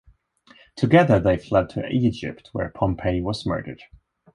[0.75, 3.83] Together, they fled to Egypt where Pompey was murdered.